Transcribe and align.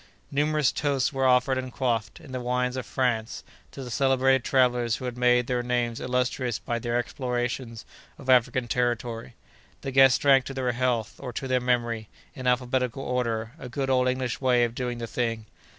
Numerous 0.31 0.71
toasts 0.71 1.13
were 1.13 1.27
offered 1.27 1.59
and 1.59 1.71
quaffed, 1.71 2.19
in 2.19 2.31
the 2.31 2.39
wines 2.41 2.75
of 2.75 2.87
France, 2.87 3.43
to 3.69 3.83
the 3.83 3.91
celebrated 3.91 4.43
travellers 4.43 4.95
who 4.95 5.05
had 5.05 5.15
made 5.15 5.45
their 5.45 5.61
names 5.61 5.99
illustrious 6.01 6.57
by 6.57 6.79
their 6.79 6.97
explorations 6.97 7.85
of 8.17 8.27
African 8.27 8.67
territory. 8.67 9.35
The 9.81 9.91
guests 9.91 10.17
drank 10.17 10.45
to 10.45 10.55
their 10.55 10.71
health 10.71 11.19
or 11.19 11.31
to 11.33 11.47
their 11.47 11.61
memory, 11.61 12.09
in 12.33 12.47
alphabetical 12.47 13.03
order, 13.03 13.51
a 13.59 13.69
good 13.69 13.91
old 13.91 14.07
English 14.07 14.41
way 14.41 14.63
of 14.63 14.73
doing 14.73 14.97
the 14.97 15.05
thing. 15.05 15.45